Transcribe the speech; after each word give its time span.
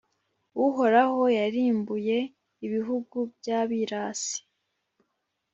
Uhoraho 0.65 1.23
yarimbuye 1.39 2.17
ibihugu 2.65 3.17
by’abirasi, 3.35 4.37